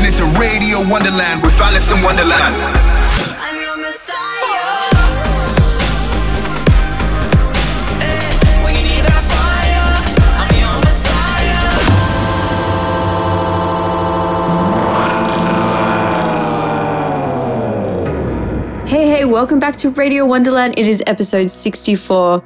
You're 0.00 0.08
listening 0.08 0.32
to 0.32 0.40
Radio 0.40 0.78
Wonderland 0.88 1.42
with 1.42 1.60
Alison 1.60 2.00
Wonderland. 2.00 2.56
I'm 2.56 3.56
your 3.60 3.76
messiah. 3.76 4.88
Eh, 8.00 8.64
when 8.64 8.74
you 8.76 8.82
need 8.82 9.04
that 9.04 9.24
fire, 9.28 9.92
I'm 10.40 10.54
your 10.56 10.76
messiah. 10.80 11.80
Hey, 18.88 19.06
hey, 19.08 19.24
welcome 19.26 19.58
back 19.58 19.76
to 19.76 19.90
Radio 19.90 20.24
Wonderland. 20.24 20.78
It 20.78 20.88
is 20.88 21.02
episode 21.06 21.50
64. 21.50 22.42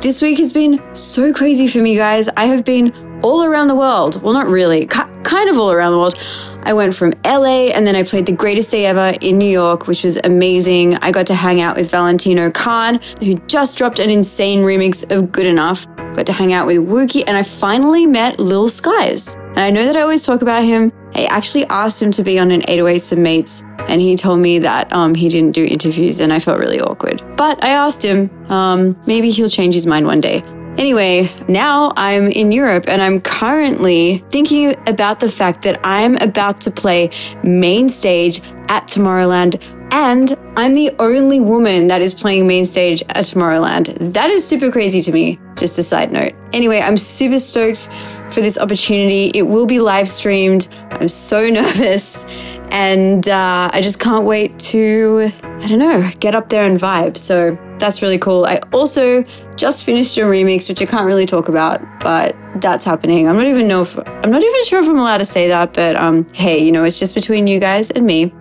This 0.00 0.20
week 0.22 0.38
has 0.38 0.52
been 0.52 0.82
so 0.94 1.32
crazy 1.32 1.68
for 1.68 1.78
me, 1.78 1.94
guys. 1.94 2.28
I 2.36 2.46
have 2.46 2.64
been 2.64 2.92
all 3.22 3.44
around 3.44 3.68
the 3.68 3.74
world. 3.74 4.20
Well, 4.22 4.32
not 4.32 4.48
really, 4.48 4.86
ki- 4.86 5.02
kind 5.22 5.48
of 5.50 5.56
all 5.58 5.70
around 5.70 5.92
the 5.92 5.98
world. 5.98 6.55
I 6.66 6.72
went 6.72 6.96
from 6.96 7.12
LA 7.24 7.68
and 7.68 7.86
then 7.86 7.94
I 7.94 8.02
played 8.02 8.26
the 8.26 8.32
greatest 8.32 8.72
day 8.72 8.86
ever 8.86 9.14
in 9.20 9.38
New 9.38 9.48
York, 9.48 9.86
which 9.86 10.02
was 10.02 10.18
amazing. 10.24 10.96
I 10.96 11.12
got 11.12 11.28
to 11.28 11.34
hang 11.34 11.60
out 11.60 11.76
with 11.76 11.92
Valentino 11.92 12.50
Khan, 12.50 12.98
who 13.20 13.34
just 13.46 13.78
dropped 13.78 14.00
an 14.00 14.10
insane 14.10 14.64
remix 14.64 15.08
of 15.16 15.30
Good 15.30 15.46
Enough. 15.46 15.86
Got 16.14 16.26
to 16.26 16.32
hang 16.32 16.52
out 16.52 16.66
with 16.66 16.78
Wookie, 16.78 17.22
and 17.24 17.36
I 17.36 17.44
finally 17.44 18.04
met 18.04 18.40
Lil 18.40 18.68
Skies. 18.68 19.34
And 19.34 19.58
I 19.60 19.70
know 19.70 19.84
that 19.84 19.96
I 19.96 20.00
always 20.00 20.26
talk 20.26 20.42
about 20.42 20.64
him. 20.64 20.90
I 21.14 21.26
actually 21.26 21.66
asked 21.66 22.02
him 22.02 22.10
to 22.10 22.24
be 22.24 22.36
on 22.36 22.50
an 22.50 22.62
808s 22.62 23.12
and 23.12 23.22
Mates, 23.22 23.62
and 23.86 24.00
he 24.00 24.16
told 24.16 24.40
me 24.40 24.58
that 24.58 24.92
um, 24.92 25.14
he 25.14 25.28
didn't 25.28 25.52
do 25.52 25.64
interviews, 25.64 26.18
and 26.18 26.32
I 26.32 26.40
felt 26.40 26.58
really 26.58 26.80
awkward. 26.80 27.22
But 27.36 27.62
I 27.62 27.68
asked 27.68 28.02
him, 28.02 28.28
um, 28.50 29.00
maybe 29.06 29.30
he'll 29.30 29.48
change 29.48 29.74
his 29.74 29.86
mind 29.86 30.06
one 30.06 30.20
day. 30.20 30.42
Anyway, 30.78 31.28
now 31.48 31.92
I'm 31.96 32.28
in 32.28 32.52
Europe 32.52 32.84
and 32.86 33.00
I'm 33.00 33.20
currently 33.20 34.22
thinking 34.30 34.76
about 34.86 35.20
the 35.20 35.30
fact 35.30 35.62
that 35.62 35.80
I'm 35.82 36.16
about 36.16 36.60
to 36.62 36.70
play 36.70 37.10
main 37.42 37.88
stage 37.88 38.42
at 38.68 38.86
Tomorrowland 38.86 39.62
and 39.92 40.36
I'm 40.56 40.74
the 40.74 40.94
only 40.98 41.40
woman 41.40 41.86
that 41.86 42.02
is 42.02 42.12
playing 42.12 42.46
main 42.46 42.66
stage 42.66 43.02
at 43.08 43.24
Tomorrowland. 43.24 44.12
That 44.12 44.28
is 44.28 44.46
super 44.46 44.70
crazy 44.70 45.00
to 45.00 45.12
me. 45.12 45.38
Just 45.56 45.78
a 45.78 45.82
side 45.82 46.12
note. 46.12 46.34
Anyway, 46.52 46.80
I'm 46.80 46.98
super 46.98 47.38
stoked 47.38 47.88
for 48.30 48.42
this 48.42 48.58
opportunity. 48.58 49.30
It 49.34 49.44
will 49.44 49.64
be 49.64 49.78
live 49.78 50.08
streamed. 50.10 50.68
I'm 50.90 51.08
so 51.08 51.48
nervous 51.50 52.26
and 52.70 53.26
uh, 53.26 53.70
I 53.72 53.80
just 53.80 53.98
can't 53.98 54.24
wait 54.24 54.58
to, 54.58 55.30
I 55.42 55.68
don't 55.68 55.78
know, 55.78 56.06
get 56.20 56.34
up 56.34 56.50
there 56.50 56.66
and 56.66 56.78
vibe. 56.78 57.16
So 57.16 57.56
that's 57.78 58.02
really 58.02 58.18
cool. 58.18 58.44
I 58.44 58.60
also 58.72 59.22
just 59.56 59.84
finished 59.84 60.16
a 60.16 60.22
remix, 60.22 60.68
which 60.68 60.80
I 60.80 60.86
can't 60.86 61.06
really 61.06 61.26
talk 61.26 61.48
about, 61.48 61.80
but 62.00 62.36
that's 62.56 62.84
happening. 62.84 63.28
I'm 63.28 63.36
not 63.36 63.46
even 63.46 63.68
know 63.68 63.82
if 63.82 63.98
I'm 63.98 64.30
not 64.30 64.42
even 64.42 64.64
sure 64.64 64.80
if 64.80 64.88
I'm 64.88 64.98
allowed 64.98 65.18
to 65.18 65.24
say 65.24 65.48
that, 65.48 65.72
but 65.74 65.96
um, 65.96 66.26
hey, 66.34 66.58
you 66.58 66.72
know, 66.72 66.84
it's 66.84 66.98
just 66.98 67.14
between 67.14 67.46
you 67.46 67.60
guys 67.60 67.90
and 67.90 68.06
me. 68.06 68.32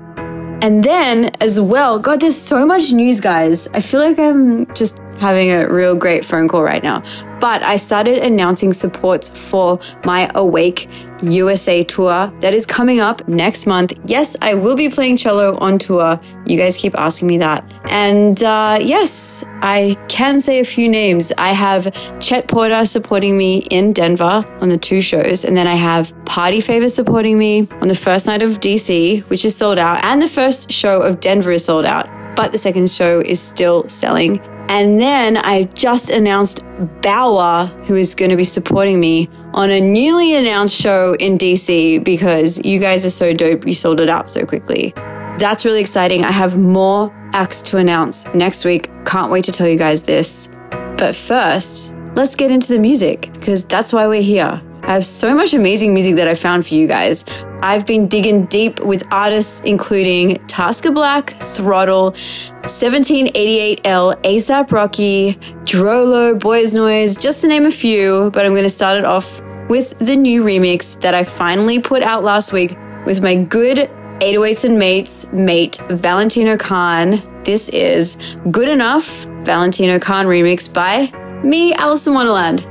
And 0.61 0.83
then 0.83 1.31
as 1.41 1.59
well, 1.59 1.99
God, 1.99 2.21
there's 2.21 2.35
so 2.35 2.65
much 2.65 2.91
news, 2.91 3.19
guys. 3.19 3.67
I 3.69 3.81
feel 3.81 3.99
like 3.99 4.17
I'm 4.17 4.65
just 4.73 4.99
having 5.19 5.51
a 5.51 5.67
real 5.67 5.95
great 5.95 6.25
phone 6.25 6.47
call 6.47 6.63
right 6.63 6.83
now. 6.83 7.03
But 7.39 7.61
I 7.63 7.77
started 7.77 8.19
announcing 8.19 8.73
supports 8.73 9.29
for 9.29 9.79
my 10.03 10.29
Awake 10.35 10.89
USA 11.21 11.83
tour 11.83 12.31
that 12.39 12.53
is 12.53 12.65
coming 12.65 12.99
up 12.99 13.27
next 13.27 13.67
month. 13.67 13.93
Yes, 14.05 14.35
I 14.41 14.53
will 14.53 14.75
be 14.75 14.89
playing 14.89 15.17
cello 15.17 15.57
on 15.57 15.77
tour. 15.77 16.19
You 16.45 16.57
guys 16.57 16.77
keep 16.77 16.97
asking 16.97 17.27
me 17.27 17.37
that. 17.39 17.63
And 17.89 18.41
uh, 18.43 18.79
yes, 18.81 19.43
I 19.61 19.95
can 20.07 20.39
say 20.41 20.59
a 20.59 20.65
few 20.65 20.89
names. 20.89 21.31
I 21.37 21.53
have 21.53 21.91
Chet 22.19 22.47
Porter 22.47 22.85
supporting 22.85 23.37
me 23.37 23.59
in 23.69 23.93
Denver 23.93 24.45
on 24.61 24.69
the 24.69 24.77
two 24.77 25.01
shows. 25.01 25.45
And 25.45 25.55
then 25.55 25.67
I 25.67 25.75
have 25.75 26.13
Party 26.25 26.61
Favor 26.61 26.89
supporting 26.89 27.37
me 27.37 27.67
on 27.81 27.87
the 27.87 27.95
first 27.95 28.27
night 28.27 28.41
of 28.41 28.59
DC, 28.59 29.21
which 29.29 29.45
is 29.45 29.55
sold 29.55 29.77
out. 29.77 30.03
And 30.03 30.21
the 30.21 30.27
first 30.27 30.71
show 30.71 31.01
of 31.01 31.19
Denver 31.19 31.51
is 31.51 31.65
sold 31.65 31.85
out. 31.85 32.09
But 32.35 32.51
the 32.51 32.57
second 32.57 32.89
show 32.89 33.21
is 33.21 33.39
still 33.39 33.87
selling. 33.87 34.41
And 34.67 34.99
then 34.99 35.37
I 35.37 35.63
just 35.73 36.09
announced 36.09 36.63
Baauer, 37.01 37.67
who 37.85 37.95
is 37.95 38.15
going 38.15 38.31
to 38.31 38.37
be 38.37 38.43
supporting 38.43 38.99
me 38.99 39.29
on 39.53 39.69
a 39.69 39.79
newly 39.79 40.35
announced 40.35 40.75
show 40.75 41.15
in 41.19 41.37
DC 41.37 42.03
because 42.03 42.63
you 42.65 42.79
guys 42.79 43.05
are 43.05 43.09
so 43.09 43.33
dope. 43.33 43.65
You 43.67 43.73
sold 43.73 43.99
it 43.99 44.09
out 44.09 44.29
so 44.29 44.45
quickly. 44.45 44.93
That's 45.37 45.65
really 45.65 45.81
exciting. 45.81 46.23
I 46.23 46.31
have 46.31 46.57
more 46.57 47.13
acts 47.33 47.61
to 47.63 47.77
announce 47.77 48.25
next 48.33 48.65
week. 48.65 48.89
Can't 49.05 49.31
wait 49.31 49.45
to 49.45 49.51
tell 49.51 49.67
you 49.67 49.77
guys 49.77 50.01
this. 50.01 50.49
But 50.97 51.15
first, 51.15 51.93
let's 52.15 52.35
get 52.35 52.51
into 52.51 52.73
the 52.73 52.79
music 52.79 53.29
because 53.33 53.65
that's 53.65 53.93
why 53.93 54.07
we're 54.07 54.21
here. 54.21 54.61
I 54.87 54.93
have 54.93 55.03
so 55.03 55.33
much 55.33 55.55
amazing 55.55 55.95
music 55.95 56.15
that 56.17 56.27
I 56.27 56.35
found 56.35 56.67
for 56.67 56.75
you 56.75 56.85
guys. 56.85 57.25
I've 57.63 57.87
been 57.87 58.07
digging 58.07 58.45
deep 58.45 58.79
with 58.81 59.03
artists 59.11 59.61
including 59.61 60.35
Tasker 60.45 60.91
Black, 60.91 61.31
Throttle, 61.41 62.11
1788L, 62.11 64.21
ASAP 64.21 64.71
Rocky, 64.71 65.39
DROELOE, 65.63 66.39
Boys 66.39 66.75
Noize, 66.75 67.19
just 67.19 67.41
to 67.41 67.47
name 67.47 67.65
a 67.65 67.71
few. 67.71 68.29
But 68.29 68.45
I'm 68.45 68.51
going 68.51 68.61
to 68.61 68.69
start 68.69 68.99
it 68.99 69.05
off 69.05 69.41
with 69.69 69.97
the 69.97 70.15
new 70.15 70.43
remix 70.43 71.01
that 71.01 71.15
I 71.15 71.23
finally 71.23 71.79
put 71.79 72.03
out 72.03 72.23
last 72.23 72.53
week 72.53 72.77
with 73.07 73.23
my 73.23 73.33
good 73.33 73.89
808s 74.19 74.65
and 74.65 74.77
Mates 74.77 75.33
mate, 75.33 75.81
Valentino 75.89 76.57
Khan. 76.57 77.23
This 77.43 77.69
is 77.69 78.37
Good 78.51 78.69
Enough, 78.69 79.25
Valentino 79.41 79.97
Khan 79.97 80.27
remix 80.27 80.71
by 80.71 81.11
me, 81.45 81.73
in 82.07 82.13
Wonderland. 82.13 82.65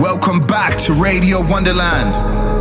Welcome 0.00 0.46
back 0.46 0.76
to 0.78 0.92
Radio 0.92 1.40
Wonderland. 1.40 2.51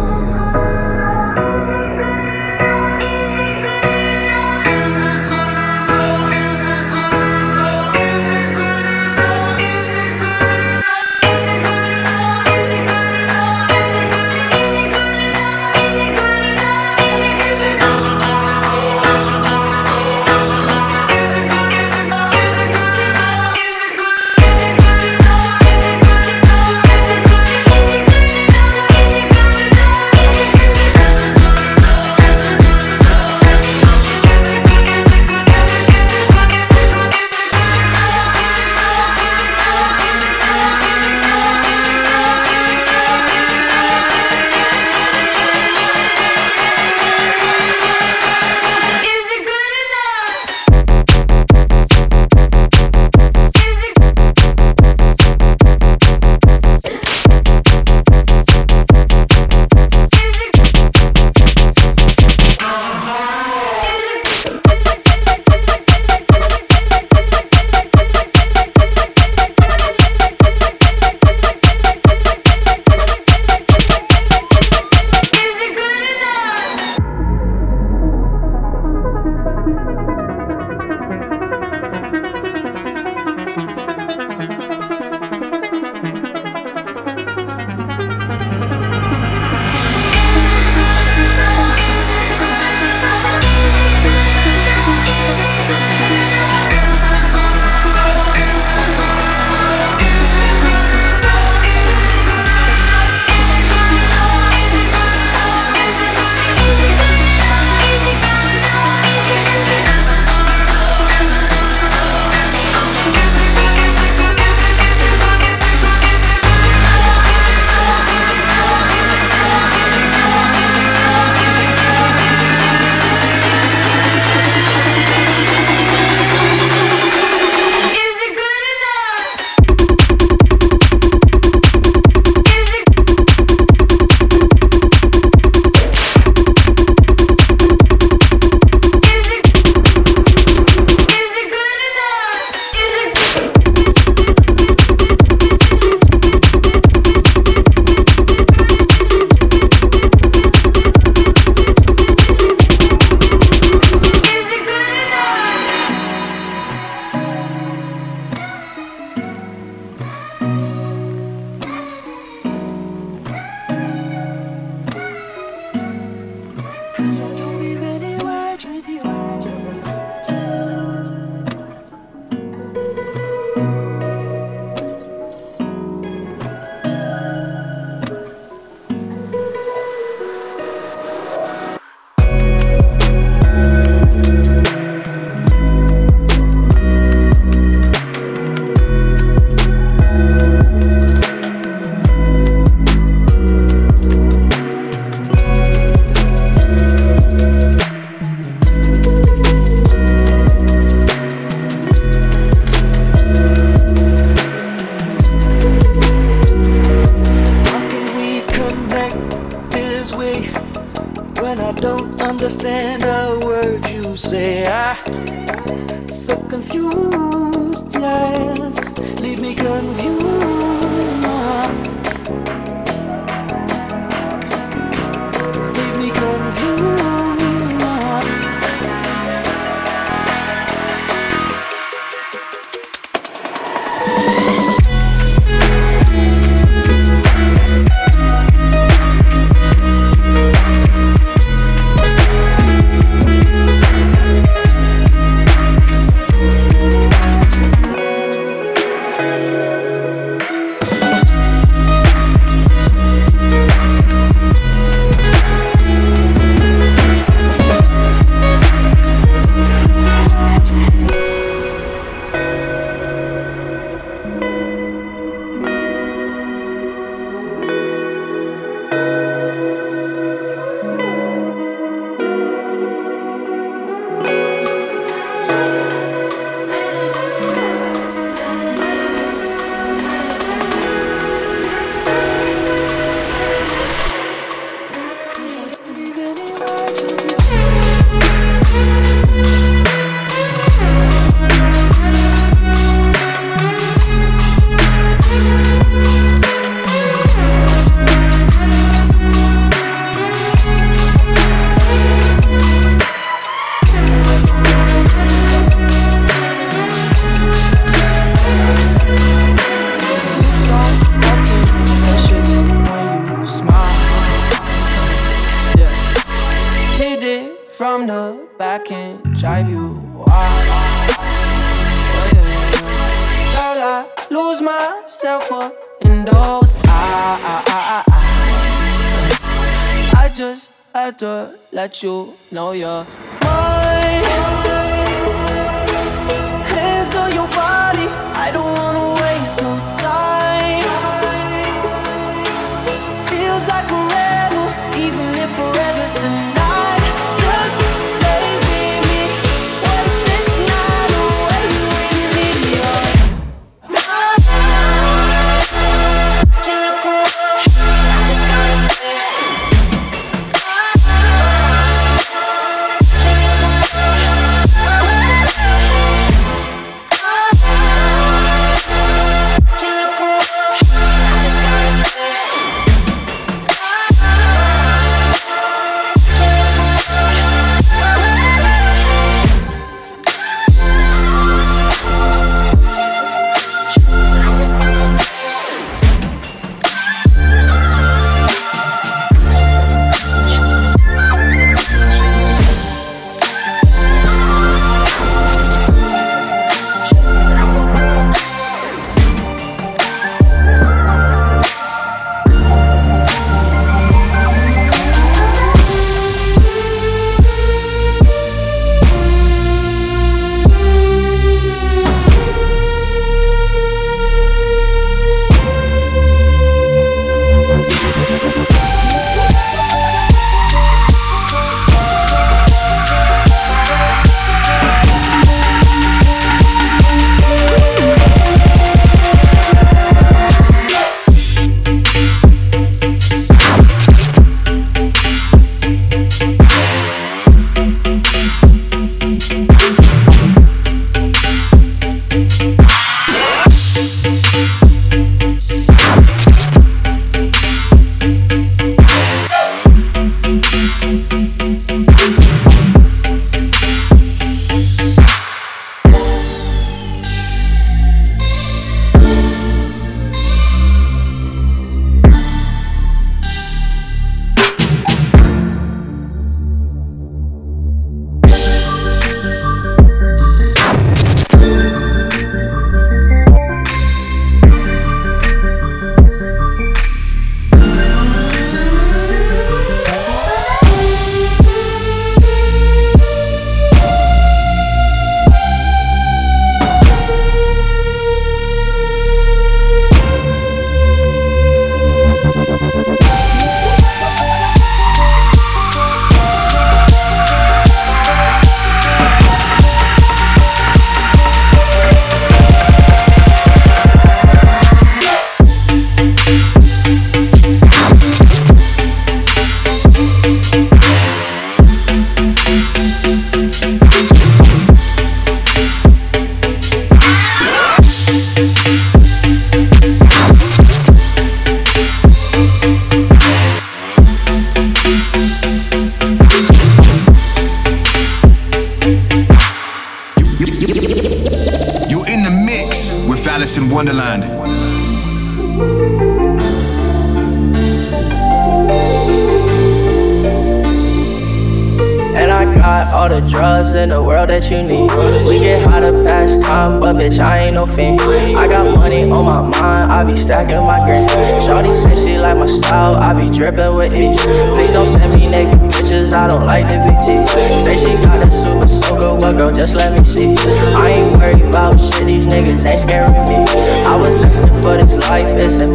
Forever's 346.11 346.23
tonight. 346.23 346.60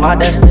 My 0.07 0.15
destiny. 0.15 0.46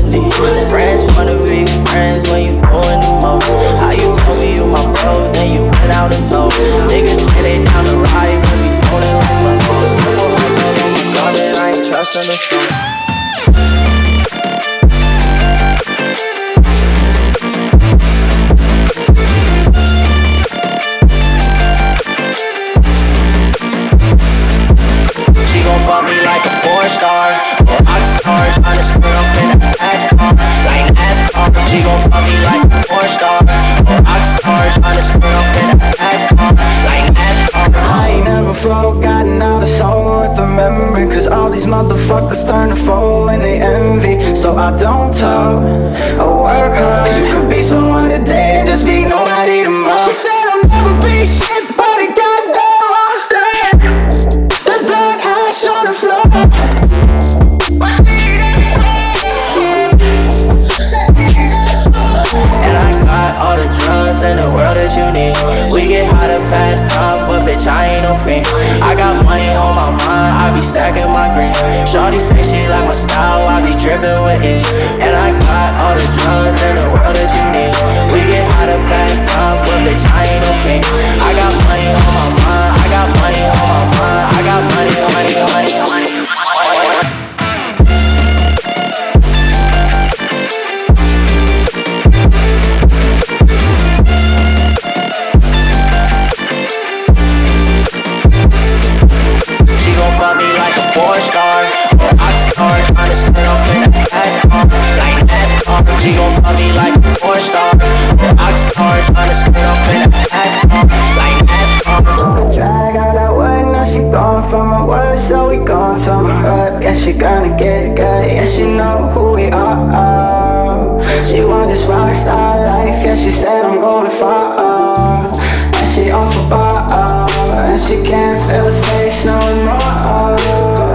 She 106.06 106.14
gon' 106.14 106.40
fuck 106.40 106.54
me 106.54 106.70
like 106.70 106.94
a 106.94 107.18
porn 107.18 107.40
star 107.40 107.74
Or 107.74 108.56
star 108.56 108.94
Tryna 109.10 109.34
skirt 109.34 109.66
off 109.66 109.90
in 109.90 110.02
a 110.06 110.10
fast 110.30 110.70
car 110.70 110.86
Like 111.18 111.38
NASCAR 111.50 112.54
Drag 112.54 112.94
out 112.94 113.16
at 113.16 113.32
work, 113.34 113.66
now 113.72 113.84
she 113.84 113.98
gone 114.14 114.48
from 114.48 114.68
my 114.68 114.84
work 114.84 115.18
So 115.18 115.48
we 115.48 115.56
gon' 115.56 116.00
tell 116.00 116.22
my 116.22 116.46
up 116.46 116.80
Guess 116.80 117.02
she 117.02 117.12
gonna 117.12 117.58
get 117.58 117.86
it 117.86 117.96
good 117.96 118.30
Yeah, 118.30 118.44
she 118.44 118.62
know 118.62 119.08
who 119.08 119.32
we 119.32 119.50
are. 119.50 121.02
She 121.28 121.44
want 121.44 121.70
this 121.70 121.84
rock 121.86 122.14
star 122.14 122.56
life 122.60 123.04
Yeah, 123.04 123.16
she 123.16 123.32
said 123.32 123.64
I'm 123.64 123.80
going 123.80 124.08
far. 124.08 125.34
And 125.74 125.88
she 125.88 126.12
off 126.12 126.36
a 126.36 126.48
bar. 126.48 127.28
And 127.66 127.80
she 127.80 128.00
can't 128.08 128.38
feel 128.46 128.62
the 128.62 128.80
face 128.86 129.24
no 129.24 129.40
more 129.64 130.85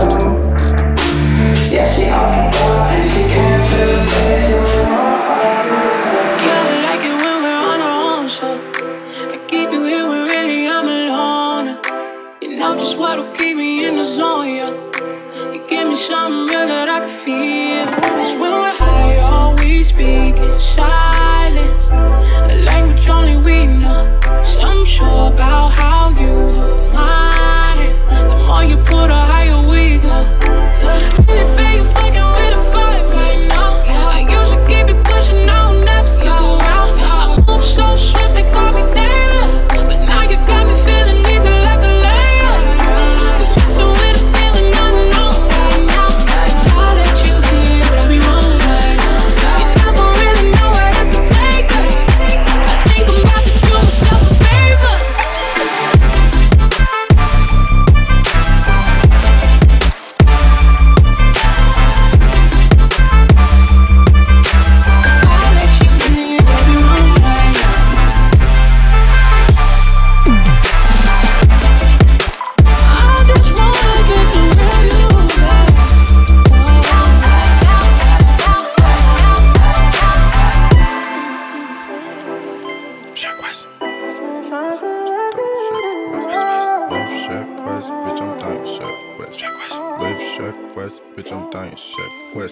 Live 89.31 89.39
Sheck 89.39 90.75
Wes. 90.75 90.99
Bitch, 91.15 91.31
I'm 91.31 91.49
dying 91.51 91.71
Sheck 91.75 92.35
Wes. 92.35 92.51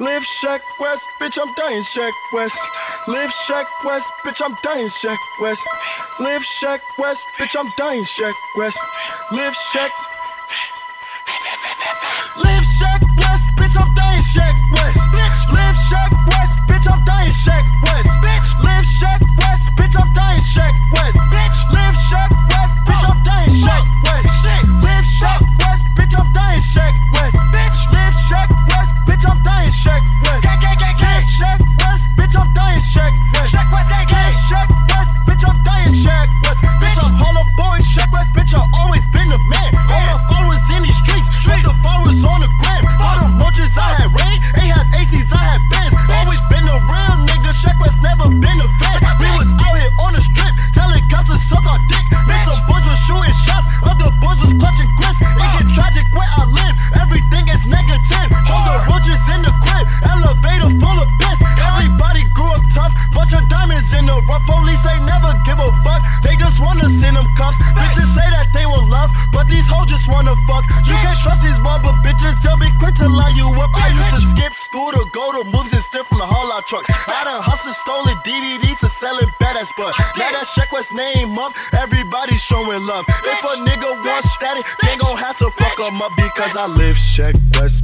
Live 0.00 0.24
Sheck 0.24 0.60
Wes, 0.80 1.00
bitch, 1.20 1.38
I'm 1.40 1.54
dying 1.54 1.82
Sheck 1.82 2.10
Wes. 2.32 2.52
Live 3.06 3.30
Sheck 3.30 3.66
Wes, 3.84 4.10
bitch, 4.24 4.42
I'm 4.44 4.56
dying 4.64 4.88
Sheck 4.88 5.18
Wes. 5.40 5.64
Live 6.18 6.42
Sheck 6.42 6.80
Wes, 6.98 7.24
bitch, 7.38 7.54
I'm 7.56 7.70
dying 7.78 8.02
Sheck 8.02 8.32
Wes. 8.56 8.76
Live 9.30 9.54
Shack. 9.54 9.92
Live 12.42 12.64
Sheck 12.74 13.02
Wes, 13.22 13.46
bitch, 13.54 13.78
I'm 13.80 13.94
dying 13.94 14.18
Sheck 14.18 14.56
Wes. 14.72 14.98
Bitch, 15.14 15.52
live 15.54 15.76
Sheck 15.86 16.10
Wes, 16.26 16.56
bitch, 16.66 16.90
I'm 16.90 17.04
dying 17.04 17.30
Sheck 17.30 17.66
Wes. 17.84 18.06
Bitch, 18.18 18.64
live 18.64 18.84
Sheck 18.98 19.22
Wes, 19.38 19.62
bitch, 19.78 19.94
I'm 19.94 20.12
dying 20.12 20.40
Sheck 20.40 20.74
Wes. 20.92 21.14
Bitch, 21.30 21.58
live 21.70 21.94
Sheck 21.94 22.30
Wes, 22.50 22.74
bitch, 22.82 23.10
I'm 23.14 23.22
dying 23.22 23.48
Sheck 23.48 23.78
Wes. 23.78 23.95
Cause 86.46 86.58
I 86.58 86.66
live 86.68 86.94
Sheck 86.94 87.34
Wes 87.58 87.82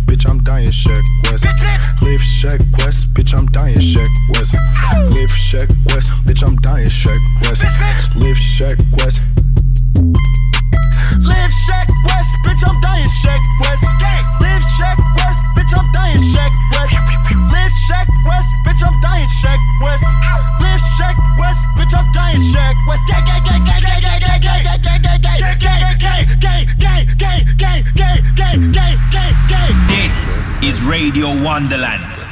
Radio 31.12 31.28
Wonderland. 31.44 32.31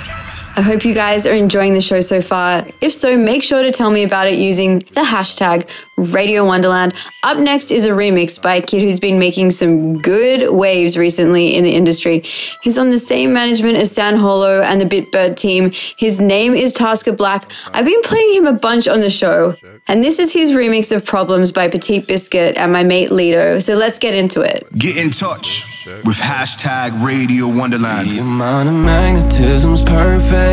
I 0.61 0.62
hope 0.62 0.85
you 0.85 0.92
guys 0.92 1.25
are 1.25 1.33
enjoying 1.33 1.73
the 1.73 1.81
show 1.81 2.03
so 2.03 2.20
far. 2.20 2.66
If 2.83 2.92
so, 2.92 3.16
make 3.16 3.42
sure 3.42 3.62
to 3.62 3.70
tell 3.70 3.90
me 3.90 4.03
about 4.03 4.27
it 4.27 4.38
using 4.38 4.81
the 4.81 5.01
hashtag 5.01 5.66
Radio 5.96 6.44
Wonderland. 6.44 6.94
Up 7.25 7.38
next 7.38 7.70
is 7.70 7.87
a 7.87 7.90
remix 7.92 8.40
by 8.40 8.57
a 8.57 8.61
kid 8.61 8.83
who's 8.83 9.01
been 9.01 9.18
making 9.18 9.53
some 9.53 10.03
good 10.03 10.51
waves 10.51 10.99
recently 10.99 11.57
in 11.57 11.64
the 11.64 11.70
industry. 11.70 12.20
He's 12.62 12.77
on 12.77 12.90
the 12.90 12.99
same 12.99 13.33
management 13.33 13.79
as 13.79 13.90
San 13.90 14.16
Holo 14.16 14.61
and 14.61 14.79
the 14.79 14.85
Bitbird 14.85 15.37
team. 15.37 15.73
His 15.96 16.20
name 16.20 16.53
is 16.53 16.75
Tasker 16.75 17.12
Black. 17.12 17.51
I've 17.73 17.87
been 17.87 18.03
playing 18.03 18.35
him 18.35 18.46
a 18.46 18.53
bunch 18.53 18.87
on 18.87 19.01
the 19.01 19.09
show. 19.09 19.57
And 19.88 20.05
this 20.05 20.18
is 20.18 20.31
his 20.31 20.53
remix 20.53 20.94
of 20.94 21.07
Problems 21.07 21.53
by 21.53 21.68
Petit 21.68 22.01
Biscuit 22.01 22.59
and 22.59 22.70
my 22.70 22.85
mate 22.85 23.11
Lido. 23.11 23.61
So 23.61 23.77
let's 23.77 23.99
get 23.99 24.12
into 24.12 24.42
it. 24.42 24.68
Get 24.77 24.99
in 24.99 25.11
touch 25.11 25.64
with 26.05 26.18
hashtag 26.18 27.03
Radio 27.03 27.49
Wonderland. 27.49 28.11
The 28.11 28.18
amount 28.18 28.68
of 28.68 28.75
magnetism's 28.75 29.83
perfect. 29.83 30.50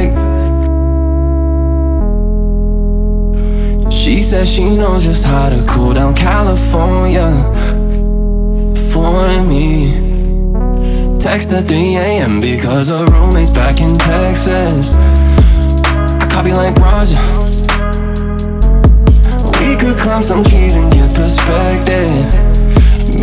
She 3.90 4.22
says 4.22 4.48
she 4.48 4.64
knows 4.64 5.06
just 5.06 5.26
how 5.26 5.50
to 5.50 5.66
cool 5.68 5.94
down 5.96 6.16
California 6.16 7.32
for 8.92 9.44
me. 9.44 11.18
Text 11.18 11.52
at 11.52 11.68
3 11.68 11.96
a.m. 11.96 12.40
because 12.40 12.90
her 12.90 13.06
roommate's 13.06 13.50
back 13.50 13.82
in 13.82 13.98
Texas. 13.98 14.94
I 14.94 16.28
copy 16.30 16.54
like 16.54 16.76
Roger. 16.76 17.18
We 19.60 19.76
could 19.78 19.98
climb 19.98 20.22
some 20.22 20.44
trees 20.44 20.76
and 20.76 20.92
get 20.94 21.14
perspective. 21.16 22.47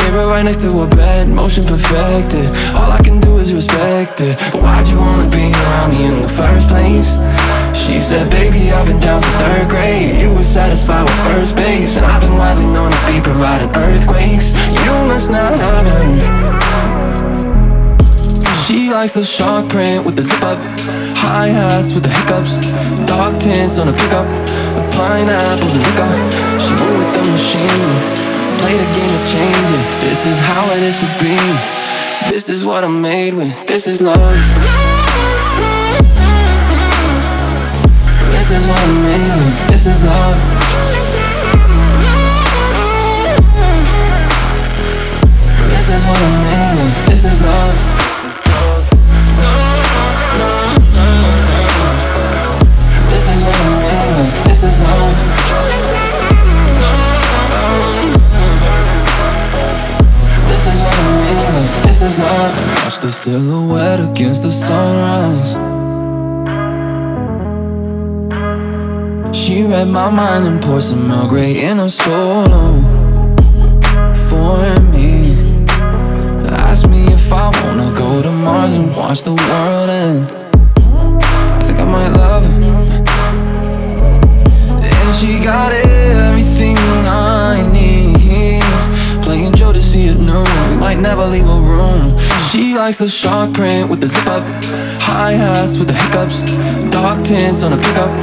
Mirror 0.05 0.29
right 0.29 0.45
next 0.45 0.61
to 0.61 0.69
a 0.81 0.87
bed, 0.87 1.29
motion 1.29 1.65
perfected. 1.65 2.47
All 2.77 2.93
I 2.93 3.01
can 3.03 3.21
do 3.21 3.39
is 3.39 3.55
respect 3.55 4.21
it. 4.21 4.39
But 4.53 4.61
why'd 4.63 4.87
you 4.89 4.99
wanna 4.99 5.31
be 5.31 5.51
around 5.51 5.91
me 5.93 6.05
in 6.05 6.21
the 6.21 6.29
first 6.29 6.69
place? 6.69 7.17
She 7.75 7.99
said, 7.99 8.31
baby, 8.31 8.71
I've 8.71 8.87
been 8.87 9.01
down 9.01 9.21
since 9.21 9.35
third 9.35 9.69
grade. 9.69 10.21
You 10.21 10.35
were 10.35 10.43
satisfied 10.43 11.05
with 11.05 11.19
first 11.25 11.57
base. 11.57 11.97
And 11.97 12.05
I've 12.05 12.21
been 12.21 12.37
widely 12.37 12.67
known 12.67 12.91
to 12.91 13.07
be 13.11 13.21
providing 13.21 13.71
earthquakes. 13.75 14.53
You 14.69 14.93
must 15.09 15.31
not 15.31 15.53
have 15.55 15.87
heard. 15.87 16.55
She 18.67 18.91
likes 18.91 19.13
the 19.13 19.23
shark 19.23 19.69
print 19.69 20.05
with 20.07 20.17
the 20.17 20.23
zip 20.23 20.43
up, 20.43 20.59
hi 21.17 21.49
hats 21.49 21.93
with 21.93 22.03
the 22.03 22.09
hiccups, 22.09 22.57
dog 23.07 23.39
tints 23.39 23.79
on 23.79 23.89
a 23.89 23.93
pickup, 23.93 24.27
pineapples 24.95 25.75
and 25.75 25.83
liquor. 25.85 26.13
She 26.59 26.73
moved 26.73 26.99
with 26.99 27.13
the 27.15 27.23
machine, 27.31 28.34
play 28.59 28.77
the 28.77 28.89
game 28.95 29.11
to 29.11 29.23
change 29.27 29.69
it. 29.71 29.85
This 30.01 30.27
is 30.27 30.39
how 30.41 30.71
it 30.71 30.83
is 30.83 30.97
to 30.97 31.09
be. 31.23 31.37
This 32.31 32.49
is 32.49 32.65
what 32.65 32.85
I'm 32.85 33.01
made 33.01 33.35
with. 33.35 33.55
This 33.67 33.87
is 33.87 34.01
love. 34.01 34.37
This 38.33 38.51
is 38.51 38.67
what 38.67 38.81
I'm 38.81 39.03
made 39.03 39.35
with. 39.41 39.69
This 39.69 39.87
is 39.87 40.05
love. 40.05 40.37
This 45.71 45.89
is 45.89 46.05
what 46.05 46.19
I'm 46.19 46.43
made 46.45 46.83
with. 46.83 47.07
This 47.07 47.25
is 47.25 47.41
love. 47.43 48.04
Watch 62.95 63.03
the 63.03 63.11
silhouette 63.11 63.99
against 63.99 64.43
the 64.43 64.51
sunrise. 64.51 65.55
She 69.37 69.65
read 69.65 69.89
my 69.89 70.09
mind 70.11 70.47
and 70.47 70.63
poured 70.63 70.85
some 70.85 71.11
Earl 71.11 71.27
Grey 71.27 71.61
in 71.65 71.81
a 71.81 71.89
solo 71.89 72.81
for 74.29 74.81
me. 74.93 75.35
Asked 76.47 76.89
me 76.89 77.05
if 77.07 77.33
I 77.33 77.51
wanna 77.65 77.93
go 77.99 78.23
to 78.23 78.31
Mars 78.31 78.75
and 78.75 78.95
watch 78.95 79.23
the 79.23 79.35
world 79.35 79.91
end. 79.91 80.31
I 81.59 81.63
think 81.65 81.81
I 81.81 81.85
might 81.85 82.13
love 82.13 82.45
her. 82.45 82.61
And 84.85 85.15
she 85.17 85.43
got 85.43 85.73
everything 85.73 86.77
I 86.77 87.69
need. 87.73 88.63
Playing 89.25 89.53
Joe 89.55 89.73
to 89.73 89.81
see 89.83 90.07
it 90.07 90.17
noon. 90.17 90.47
We 90.71 90.77
might 90.77 91.01
never 91.01 91.27
leave 91.27 91.49
a 91.49 91.61
room. 91.61 92.15
She 92.55 92.73
likes 92.73 92.99
the 92.99 93.09
shark 93.09 93.53
print 93.53 93.91
with 93.91 94.01
the 94.01 94.07
zip 94.07 94.29
up, 94.29 94.47
high 95.03 95.33
hats 95.33 95.77
with 95.77 95.89
the 95.89 95.95
hiccups, 95.95 96.43
dark 96.89 97.25
tints 97.25 97.65
on 97.65 97.73
a 97.73 97.77
pickup, 97.77 98.15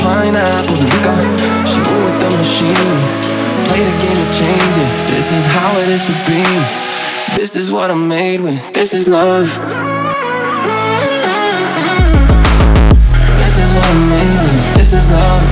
pineapples 0.00 0.80
and 0.80 0.88
liquor. 0.88 1.20
She 1.68 1.76
with 1.84 2.16
the 2.16 2.30
machine, 2.40 2.96
play 3.68 3.84
the 3.84 3.92
game 4.00 4.16
to 4.16 4.28
change 4.32 4.76
it. 4.80 4.92
This 5.12 5.30
is 5.30 5.44
how 5.52 5.76
it 5.76 5.90
is 5.90 6.00
to 6.08 6.14
be. 6.24 6.40
This 7.36 7.54
is 7.54 7.70
what 7.70 7.90
I'm 7.90 8.08
made 8.08 8.40
with. 8.40 8.72
This 8.72 8.94
is 8.94 9.08
love. 9.08 9.44
This 13.44 13.58
is 13.60 13.74
what 13.74 13.84
I'm 13.92 14.08
made 14.08 14.40
with. 14.40 14.76
This 14.76 14.94
is 14.94 15.04
love. 15.12 15.44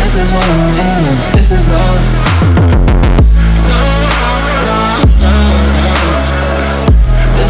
This 0.00 0.16
is 0.16 0.32
what 0.32 0.48
I'm 0.48 0.76
made 0.78 1.02
with. 1.04 1.32
This 1.34 1.52
is 1.52 1.68
love. 1.68 2.25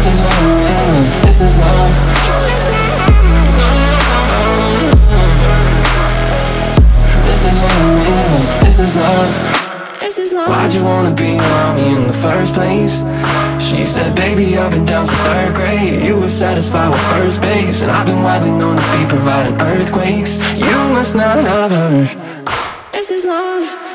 Is 0.07 0.19
what 0.21 0.33
I'm 0.39 0.49
made. 0.63 1.05
This 1.25 1.41
is 1.41 1.53
love. 1.57 1.91
This 7.27 7.41
is 7.45 7.55
what 7.61 7.73
I'm 7.75 7.91
made. 7.97 8.65
This 8.65 8.79
is 8.79 8.95
love. 8.95 9.99
This 9.99 10.17
is 10.17 10.31
love. 10.33 10.49
Why'd 10.49 10.73
you 10.73 10.83
wanna 10.83 11.13
be 11.13 11.37
around 11.37 11.75
me 11.75 11.95
in 11.95 12.07
the 12.07 12.13
first 12.13 12.53
place? 12.53 13.01
She 13.61 13.83
said, 13.83 14.15
baby, 14.15 14.57
I've 14.57 14.71
been 14.71 14.85
down 14.85 15.05
since 15.05 15.19
third 15.19 15.53
grade. 15.55 16.05
You 16.05 16.21
were 16.21 16.29
satisfied 16.29 16.89
with 16.89 17.01
first 17.09 17.41
base. 17.41 17.81
And 17.81 17.91
I've 17.91 18.05
been 18.05 18.23
widely 18.23 18.51
known 18.51 18.77
to 18.77 18.97
be 18.97 19.05
providing 19.07 19.59
earthquakes. 19.61 20.37
You 20.55 20.77
must 20.95 21.15
not 21.15 21.37
have 21.39 21.71
heard. 21.71 22.09
This 22.93 23.11
is 23.11 23.25
love. 23.25 23.86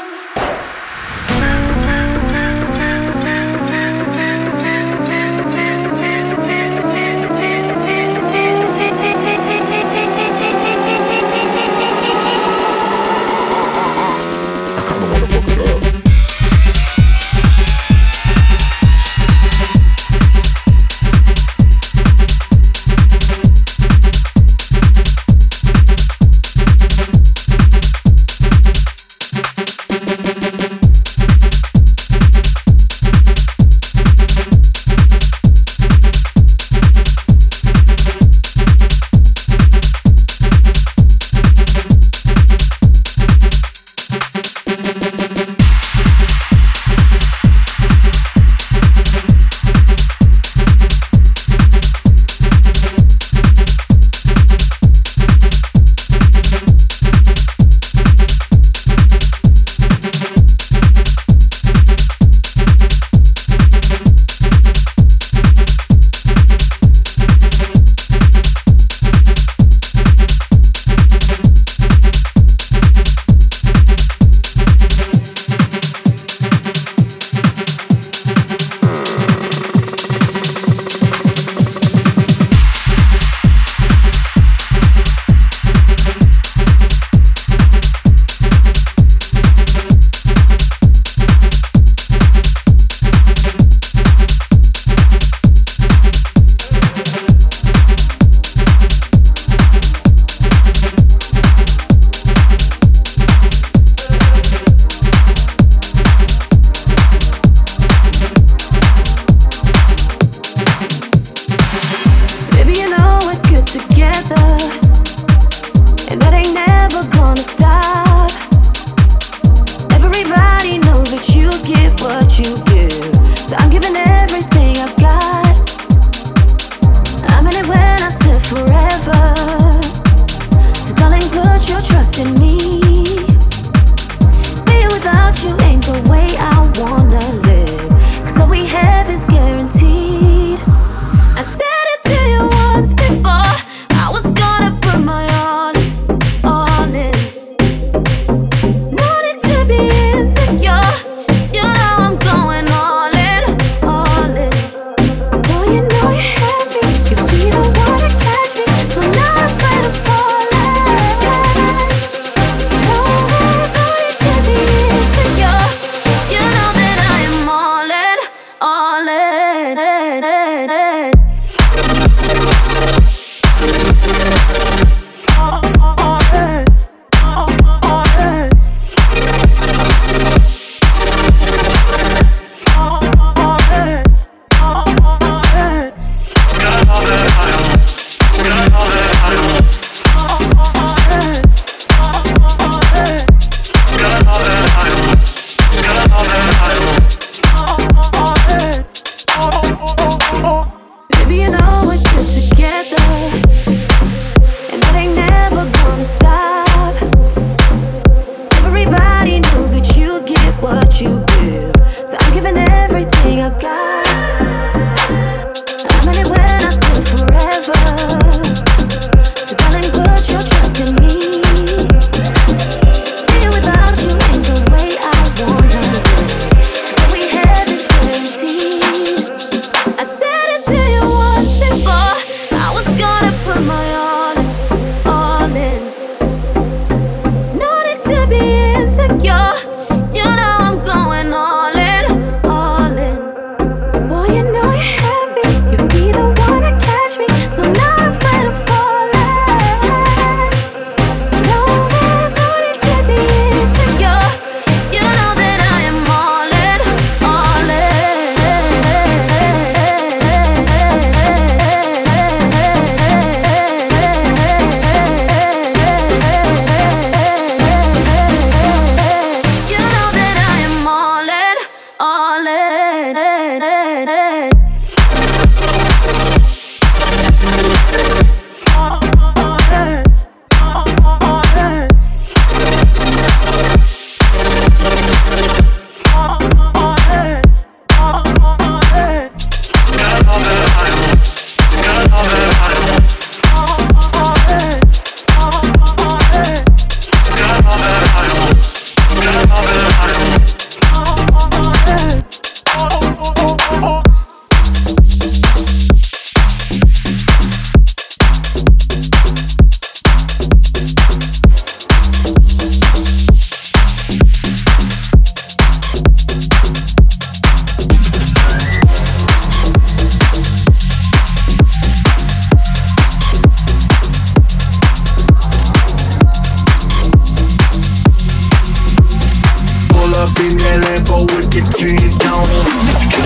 let 330.78 331.08
with 331.08 331.50
the 331.50 331.60
team 331.76 332.18
down. 332.18 332.46
Let's 332.86 333.04
go. 333.12 333.22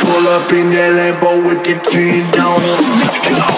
Pull 0.00 0.28
up 0.28 0.52
in 0.52 0.70
that 0.70 0.92
Lambo 0.96 1.30
with 1.46 1.62
the 1.64 1.74
team 1.90 2.30
down. 2.30 2.60
Let's 3.00 3.18
go. 3.28 3.57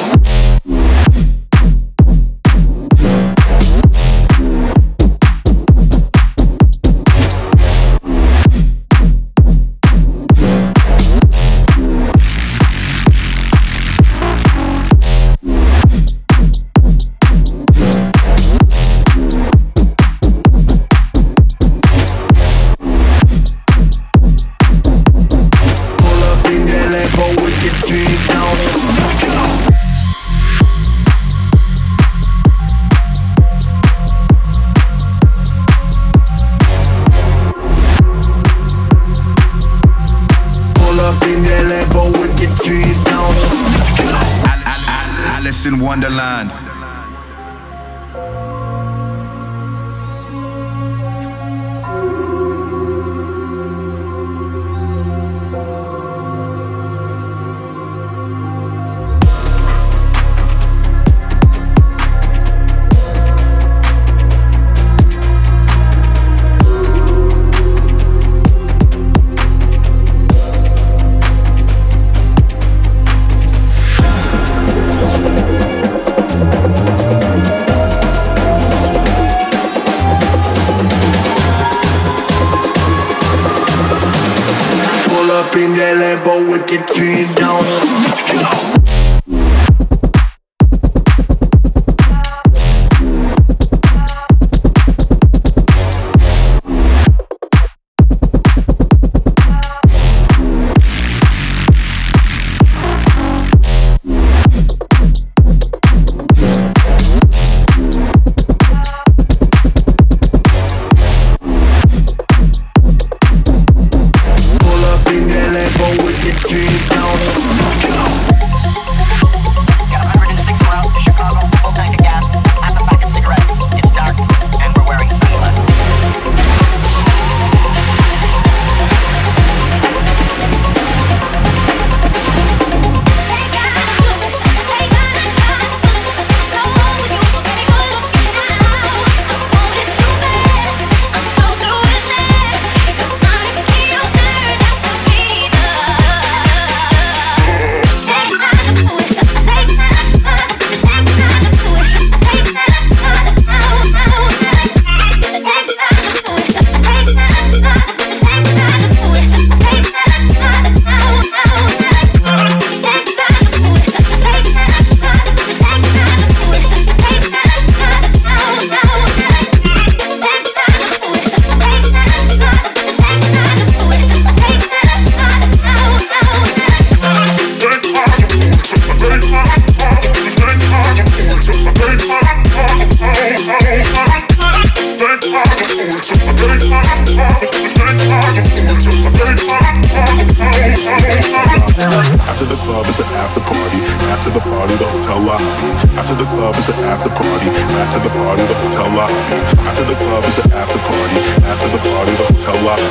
is 200.31 200.37
the 200.37 200.55
after 200.55 200.79
party. 200.79 201.19
After 201.45 201.69
the 201.69 201.79
party, 201.79 202.13
the 202.13 202.25
hotel 202.25 202.57
lobby. 202.65 202.83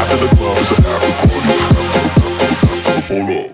After 0.00 0.16
the 0.16 0.28
club 0.36 0.58
is 0.58 0.68
the 0.70 0.76
after 0.88 1.12
party. 1.26 1.54
Hold 3.08 3.30
up. 3.30 3.53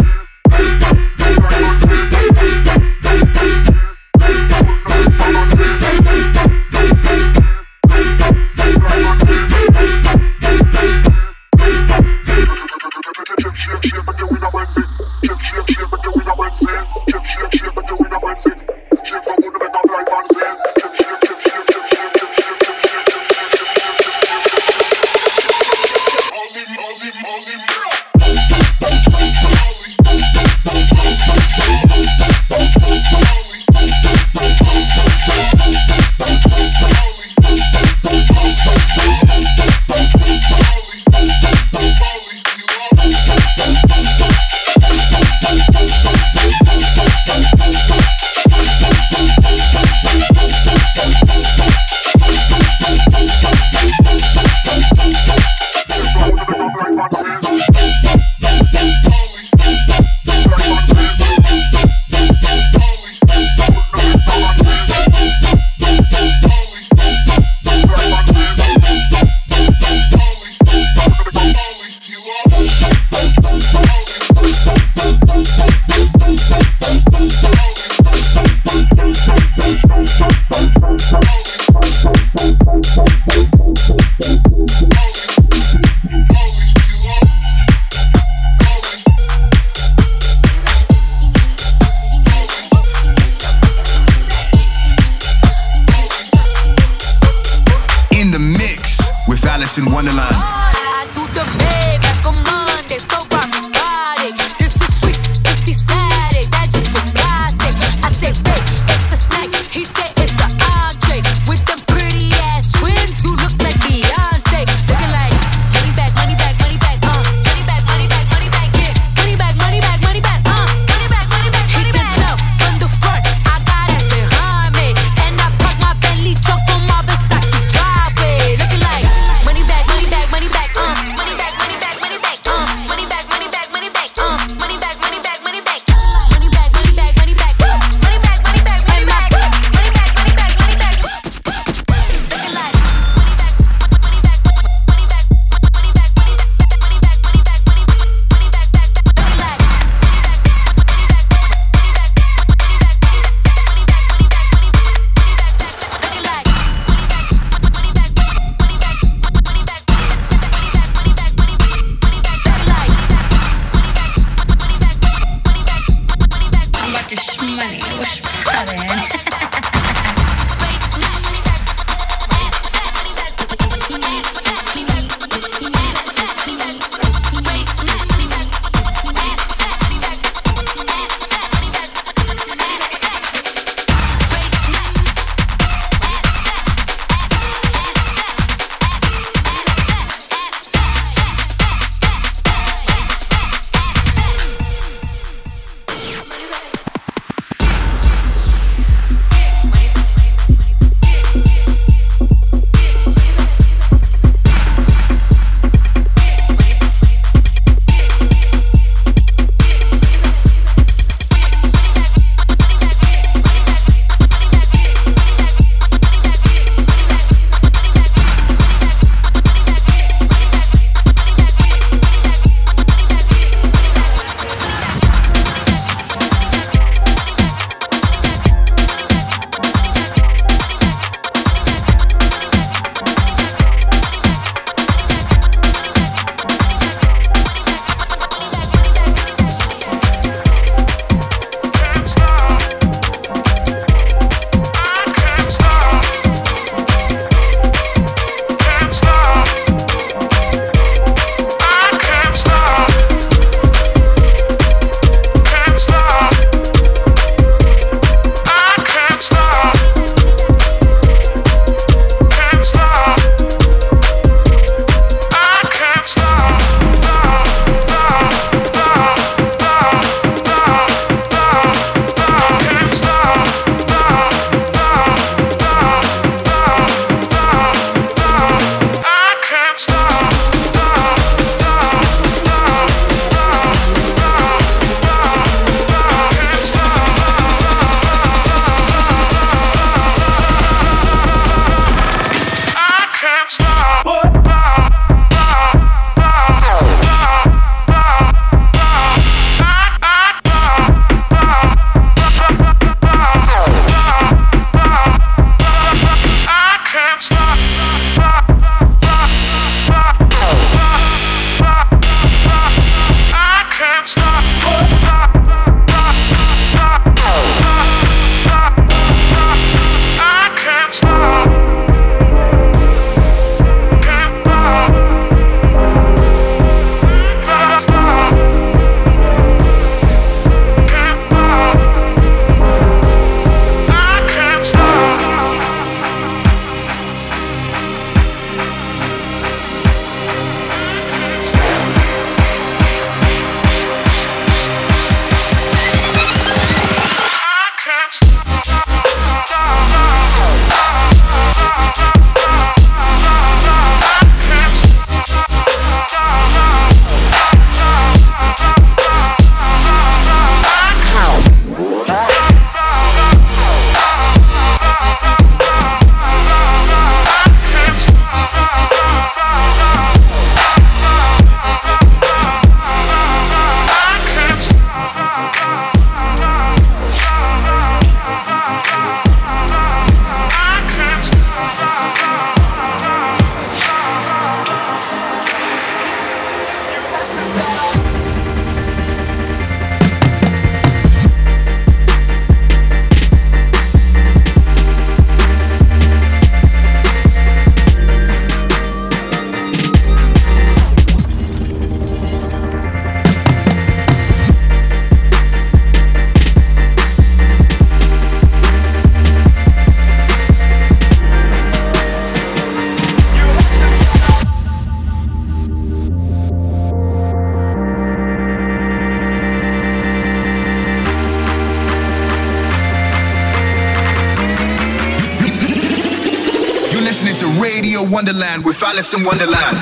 Alison 429.01 429.25
Wonderland. 429.25 429.77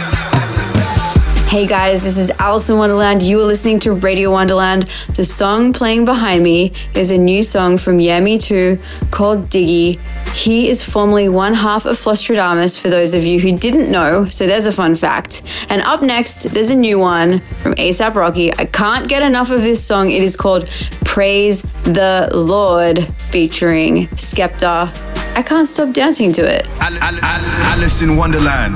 Hey 1.49 1.67
guys, 1.67 2.03
this 2.03 2.17
is 2.17 2.31
Alison 2.39 2.77
Wonderland. 2.77 3.21
You 3.21 3.41
are 3.41 3.43
listening 3.43 3.77
to 3.81 3.91
Radio 3.91 4.31
Wonderland. 4.31 4.83
The 5.13 5.25
song 5.25 5.73
playing 5.73 6.05
behind 6.05 6.41
me 6.41 6.71
is 6.95 7.11
a 7.11 7.17
new 7.17 7.43
song 7.43 7.77
from 7.77 7.97
YehMe2 7.97 9.11
called 9.11 9.49
Diggy. 9.49 9.99
He 10.33 10.69
is 10.69 10.81
formerly 10.81 11.27
one 11.27 11.53
half 11.53 11.85
of 11.85 11.97
Flosstradamus 11.97 12.79
for 12.79 12.89
those 12.89 13.13
of 13.13 13.25
you 13.25 13.41
who 13.41 13.51
didn't 13.57 13.91
know, 13.91 14.23
so 14.29 14.47
there's 14.47 14.67
a 14.67 14.71
fun 14.71 14.95
fact. 14.95 15.41
And 15.69 15.81
up 15.81 16.01
next, 16.01 16.43
there's 16.53 16.69
a 16.71 16.75
new 16.77 16.97
one 16.97 17.39
from 17.61 17.73
ASAP 17.75 18.15
Rocky. 18.15 18.53
I 18.53 18.63
can't 18.63 19.09
get 19.09 19.21
enough 19.21 19.51
of 19.51 19.63
this 19.63 19.83
song. 19.83 20.11
It 20.11 20.23
is 20.23 20.37
called 20.37 20.69
Praise 21.03 21.61
the 21.83 22.29
Lord 22.33 23.03
featuring 23.03 24.07
Skepta. 24.15 24.89
I 25.35 25.41
can't 25.41 25.67
stop 25.67 25.91
dancing 25.93 26.31
to 26.33 26.41
it. 26.41 26.67
Al- 26.81 26.97
Al- 26.97 27.19
Al- 27.21 27.77
Alison 27.77 28.15
Wonderland. 28.17 28.75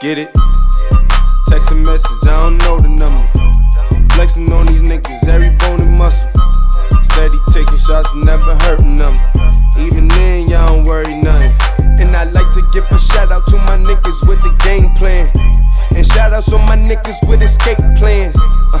Get 0.00 0.16
it? 0.16 0.32
Text 1.48 1.70
a 1.72 1.74
message, 1.74 2.24
I 2.24 2.40
don't 2.40 2.56
know 2.64 2.80
the 2.80 2.88
number. 2.88 3.20
Flexing 4.14 4.50
on 4.50 4.64
these 4.64 4.80
niggas, 4.80 5.28
every 5.28 5.50
bone 5.60 5.82
and 5.82 5.92
muscle. 5.98 6.40
Steady 7.04 7.36
taking 7.52 7.76
shots, 7.76 8.08
never 8.24 8.56
hurting 8.64 8.96
them. 8.96 9.12
Even 9.76 10.08
then, 10.08 10.48
y'all 10.48 10.72
don't 10.72 10.88
worry 10.88 11.20
nothing. 11.20 11.52
And 12.00 12.16
I 12.16 12.24
like 12.32 12.48
to 12.56 12.64
give 12.72 12.88
a 12.88 12.98
shout 12.98 13.30
out 13.30 13.46
to 13.48 13.58
my 13.68 13.76
niggas 13.76 14.26
with 14.26 14.40
the 14.40 14.56
game 14.64 14.88
plan. 14.96 15.20
And 15.94 16.06
shout 16.06 16.32
outs 16.32 16.50
on 16.50 16.64
my 16.64 16.78
niggas 16.80 17.20
with 17.28 17.42
escape 17.42 17.76
plans. 18.00 18.40
Uh, 18.72 18.80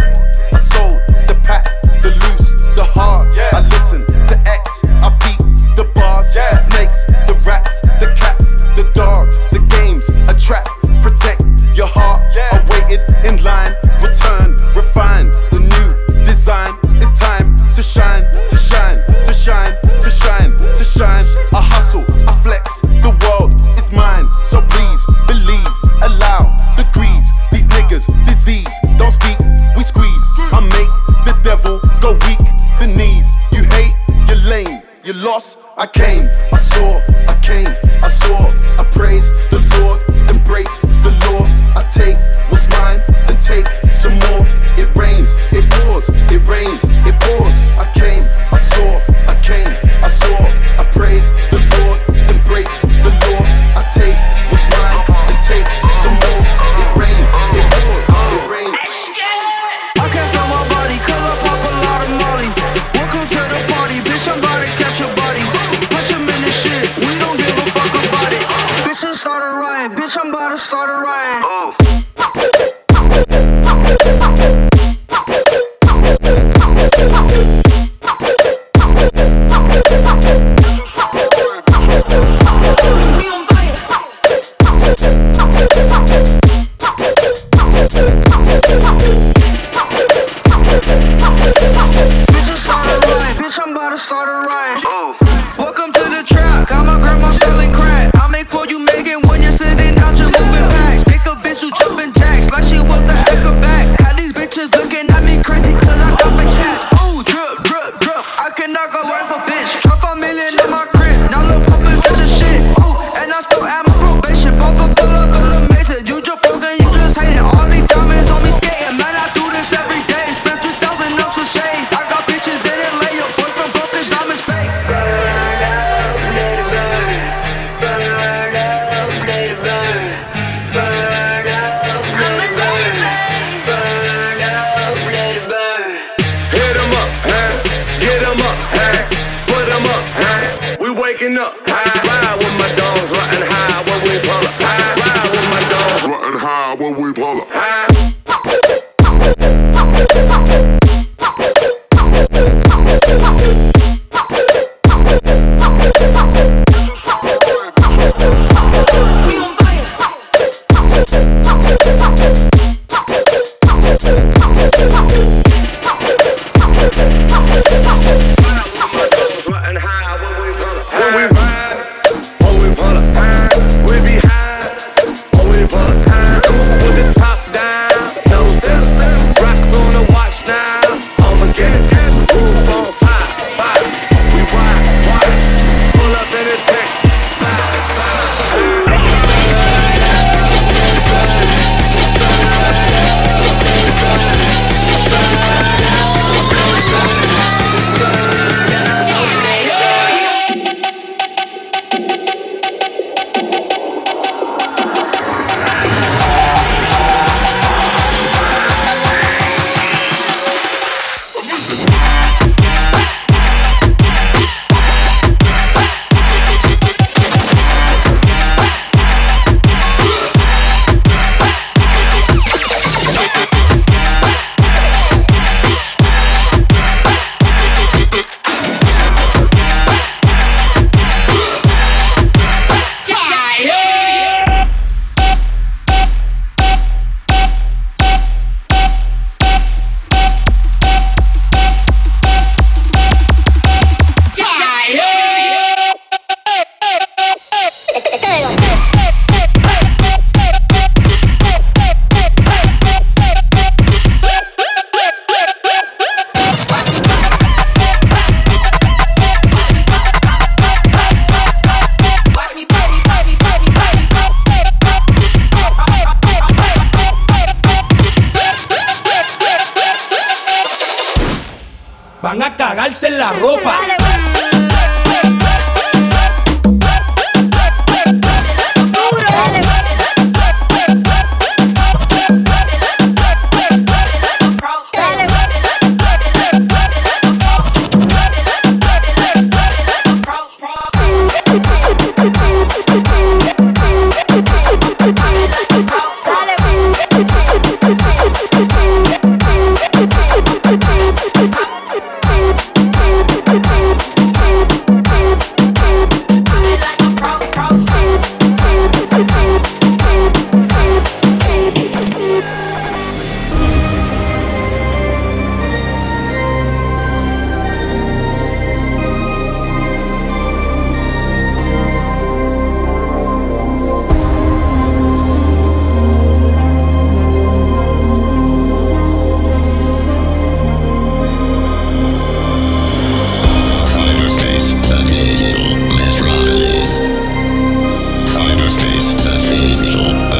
the 339.71 339.85
physical 339.85 340.30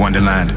Wonderland. 0.00 0.50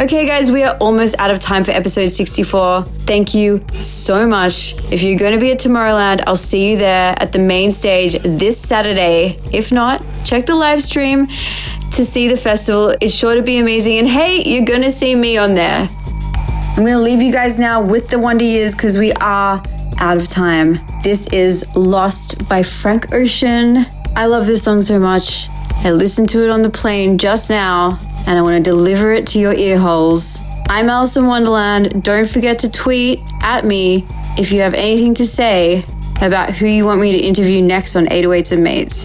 Okay, 0.00 0.26
guys, 0.26 0.50
we 0.50 0.62
are 0.62 0.76
almost 0.78 1.16
out 1.18 1.30
of 1.30 1.38
time 1.38 1.64
for 1.64 1.72
episode 1.72 2.06
64. 2.06 2.84
Thank 3.00 3.34
you 3.34 3.62
so 3.78 4.26
much. 4.26 4.74
If 4.90 5.02
you're 5.02 5.18
going 5.18 5.34
to 5.34 5.40
be 5.40 5.52
at 5.52 5.58
Tomorrowland, 5.58 6.22
I'll 6.26 6.36
see 6.36 6.70
you 6.70 6.78
there 6.78 7.14
at 7.18 7.32
the 7.32 7.40
main 7.40 7.72
stage 7.72 8.16
this 8.22 8.58
Saturday. 8.58 9.38
If 9.52 9.70
not, 9.70 10.02
check 10.24 10.46
the 10.46 10.54
live 10.54 10.80
stream 10.82 11.26
to 11.26 12.04
see 12.04 12.28
the 12.28 12.36
festival. 12.36 12.94
It's 13.02 13.12
sure 13.12 13.34
to 13.34 13.42
be 13.42 13.58
amazing. 13.58 13.98
And 13.98 14.08
hey, 14.08 14.42
you're 14.42 14.64
going 14.64 14.82
to 14.82 14.90
see 14.90 15.14
me 15.14 15.36
on 15.36 15.54
there. 15.54 15.88
I'm 15.90 16.84
going 16.84 16.92
to 16.92 17.00
leave 17.00 17.20
you 17.20 17.32
guys 17.32 17.58
now 17.58 17.82
with 17.82 18.08
the 18.08 18.18
Wonder 18.18 18.44
Years 18.44 18.74
because 18.74 18.96
we 18.96 19.12
are 19.14 19.62
out 19.98 20.16
of 20.16 20.28
time. 20.28 20.78
This 21.02 21.26
is 21.32 21.66
Lost 21.76 22.48
by 22.48 22.62
Frank 22.62 23.12
Ocean. 23.12 23.84
I 24.16 24.26
love 24.26 24.46
this 24.46 24.62
song 24.62 24.80
so 24.80 24.98
much. 24.98 25.48
I 25.84 25.90
listened 25.92 26.28
to 26.30 26.44
it 26.44 26.50
on 26.50 26.62
the 26.62 26.70
plane 26.70 27.18
just 27.18 27.48
now 27.48 27.98
and 28.26 28.38
I 28.38 28.42
want 28.42 28.62
to 28.62 28.70
deliver 28.70 29.12
it 29.12 29.26
to 29.28 29.38
your 29.38 29.54
ear 29.54 29.78
holes. 29.78 30.38
I'm 30.68 30.90
Alison 30.90 31.26
Wonderland. 31.26 32.02
Don't 32.02 32.28
forget 32.28 32.58
to 32.60 32.70
tweet 32.70 33.20
at 33.42 33.64
me 33.64 34.06
if 34.36 34.52
you 34.52 34.60
have 34.60 34.74
anything 34.74 35.14
to 35.14 35.26
say 35.26 35.84
about 36.20 36.50
who 36.50 36.66
you 36.66 36.84
want 36.84 37.00
me 37.00 37.12
to 37.12 37.18
interview 37.18 37.62
next 37.62 37.96
on 37.96 38.06
808s 38.06 38.52
and 38.52 38.62
Mates. 38.62 39.04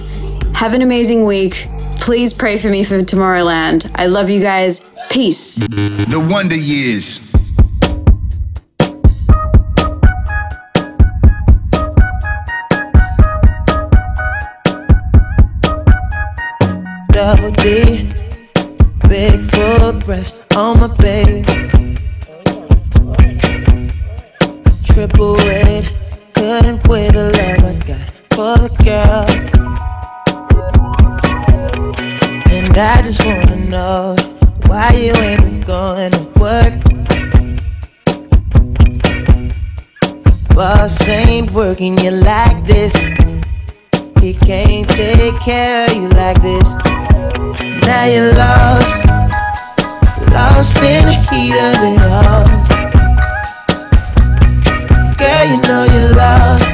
Have 0.55 0.73
an 0.73 0.81
amazing 0.81 1.25
week. 1.25 1.67
Please 2.01 2.33
pray 2.33 2.57
for 2.57 2.67
me 2.69 2.83
for 2.83 3.01
Tomorrowland. 3.01 3.89
I 3.95 4.07
love 4.07 4.29
you 4.29 4.41
guys. 4.41 4.81
Peace. 5.09 5.55
The 5.55 6.27
Wonder 6.29 6.55
Years. 6.55 7.32
D. 17.63 18.13
Big 19.07 19.39
full 19.51 19.93
breast 19.93 20.43
on 20.53 20.81
my 20.81 20.87
baby. 20.97 21.45
Triple 24.83 25.35
weight, 25.37 25.93
couldn't 26.33 26.85
wait 26.89 27.13
the 27.13 27.31
love 27.31 27.63
I 27.63 27.73
got 27.87 28.09
for 28.35 28.57
the 28.59 28.67
girl. 28.83 29.25
And 32.51 32.77
I 32.77 33.01
just 33.01 33.25
wanna 33.25 33.55
know 33.69 34.17
why 34.67 34.91
you 34.91 35.13
ain't 35.23 35.41
been 35.41 35.61
going 35.61 36.11
to 36.11 36.23
work. 36.41 36.73
Boss 40.53 41.07
ain't 41.07 41.51
working 41.51 41.97
you 41.99 42.11
like 42.11 42.65
this. 42.65 42.93
He 44.19 44.33
can't 44.33 44.89
take 44.89 45.39
care 45.39 45.85
of 45.87 45.95
you 45.95 46.09
like 46.09 46.41
this. 46.41 46.73
Now 47.85 48.05
you're 48.05 48.33
lost, 48.33 49.05
lost 50.31 50.77
in 50.83 51.05
the 51.05 51.15
heat 51.29 51.55
of 51.67 51.83
it 51.89 52.01
all. 52.11 52.45
Girl, 55.19 55.45
you 55.51 55.59
know 55.67 55.83
you're 55.93 56.15
lost, 56.15 56.69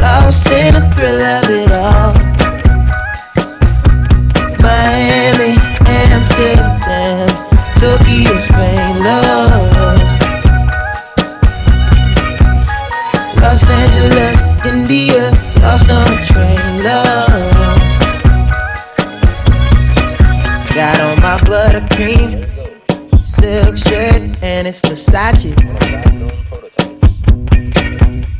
lost 0.00 0.50
in 0.50 0.74
the 0.74 0.82
thrill 0.94 1.20
of 1.20 1.50
it 1.50 1.72
all. 1.72 2.12
Miami, 4.60 5.52
Amsterdam, 5.86 7.28
Tokyo, 7.80 8.38
Spain, 8.40 9.02
lost. 9.04 10.22
Los 13.42 13.68
Angeles, 13.68 14.38
India, 14.64 15.30
lost 15.60 15.90
on 15.90 16.21
and 24.72 24.80
Versace. 24.82 25.52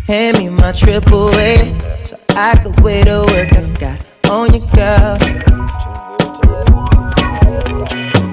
Hand 0.09 0.39
me 0.39 0.49
my 0.49 0.73
triple 0.73 1.29
A 1.37 1.79
so 2.03 2.17
I 2.31 2.57
could 2.63 2.81
wait 2.81 3.05
to 3.05 3.25
work. 3.33 3.53
I 3.53 3.63
got 3.79 4.05
on 4.31 4.55
your 4.55 4.67
girl. 4.75 5.19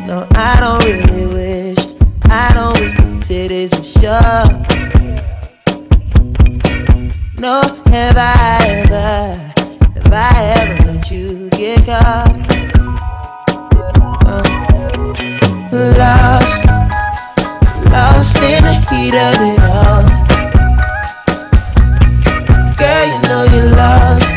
No, 0.07 0.27
I 0.31 0.57
don't 0.59 0.83
really 0.85 1.33
wish. 1.33 1.79
I 2.25 2.53
don't 2.53 2.79
wish 2.79 2.93
the 2.93 3.01
titties 3.27 3.71
were 3.77 3.83
sure. 3.83 4.45
No, 7.37 7.61
have 7.91 8.17
I 8.17 8.57
ever, 8.69 9.35
have 9.99 10.13
I 10.13 10.53
ever 10.57 10.77
let 10.85 11.11
you 11.11 11.49
get 11.49 11.85
caught? 11.85 12.49
Uh, 14.25 14.43
lost, 15.97 16.18
lost 18.19 18.35
in 18.43 18.63
the 18.65 18.73
heat 18.89 19.15
of 19.15 19.39
it 19.47 19.59
all. 19.71 20.03
Girl, 22.75 23.05
you 23.11 23.19
know 23.29 23.43
you're 23.53 23.71
lost, 23.79 24.27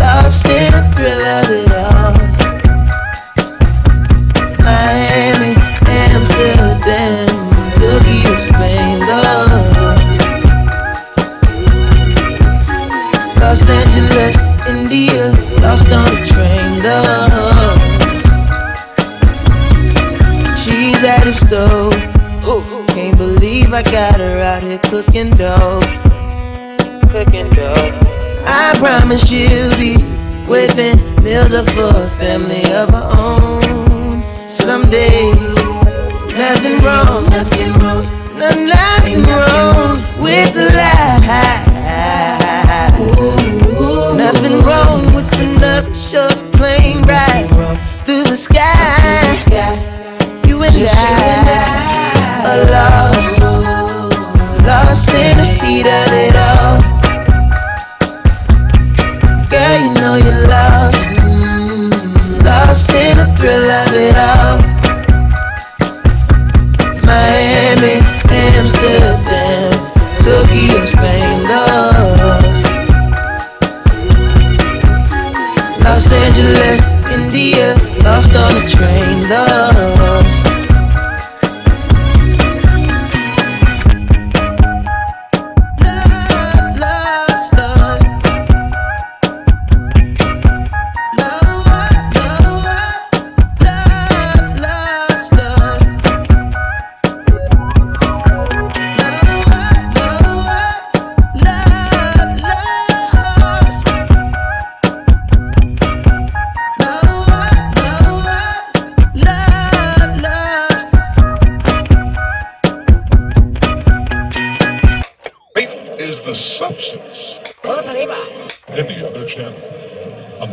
lost 0.00 0.46
in 0.48 0.72
the 0.72 0.82
thrill 0.94 1.24
of 1.36 1.50
it 1.58 1.72
all. 1.84 2.14
Miami, 4.64 5.52
Amsterdam, 6.08 7.28
Tokyo, 7.76 8.34
Spain, 8.46 8.96
lost. 9.10 10.20
Los 13.40 13.62
Angeles, 13.68 14.36
India, 14.66 15.24
lost 15.60 15.92
on 15.92 16.04
the 16.14 16.20
train, 16.24 16.37
here 24.78 24.90
cooking 24.90 25.30
dough. 25.30 25.80
Cooking 27.10 27.50
dough. 27.50 28.00
I 28.44 28.74
promise 28.78 29.30
you'll 29.30 29.76
be 29.76 29.96
whipping 30.46 30.98
meals 31.22 31.52
up 31.52 31.68
for 31.70 31.90
a 31.94 32.08
family 32.18 32.64
of 32.72 32.90
her 32.90 33.10
own. 33.16 33.47